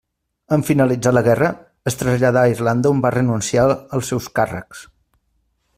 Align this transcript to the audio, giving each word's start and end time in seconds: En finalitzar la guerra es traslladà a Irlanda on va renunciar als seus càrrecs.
En 0.55 0.63
finalitzar 0.69 1.11
la 1.17 1.21
guerra 1.27 1.49
es 1.91 1.99
traslladà 1.99 2.41
a 2.45 2.53
Irlanda 2.55 2.93
on 2.95 3.03
va 3.07 3.13
renunciar 3.17 3.67
als 3.99 4.11
seus 4.13 4.31
càrrecs. 4.41 4.83